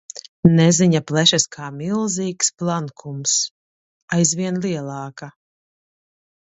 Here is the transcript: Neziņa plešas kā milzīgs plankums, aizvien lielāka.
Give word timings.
Neziņa 0.59 1.01
plešas 1.11 1.45
kā 1.57 1.67
milzīgs 1.75 2.51
plankums, 2.63 3.37
aizvien 4.19 4.63
lielāka. 4.67 5.35